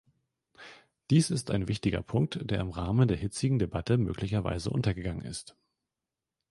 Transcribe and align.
Dies 1.11 1.29
ist 1.29 1.51
ein 1.51 1.67
wichtiger 1.67 2.01
Punkt, 2.01 2.39
der 2.49 2.59
im 2.61 2.71
Rahmen 2.71 3.07
der 3.07 3.17
hitzigen 3.17 3.59
Debatte 3.59 3.99
möglicherweise 3.99 4.71
untergegangen 4.71 5.21
ist. 5.23 5.55